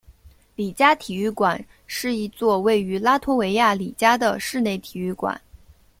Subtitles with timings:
[0.55, 5.39] 里加体育馆是一座位于拉脱维亚里加的室内体育馆。